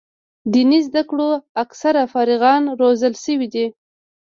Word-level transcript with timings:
دیني 0.53 0.79
زده 0.87 1.01
کړو 1.09 1.29
اکثره 1.63 2.03
فارغان 2.13 2.63
روزل 2.79 3.13
شوي 3.23 3.47
دي. 3.53 3.65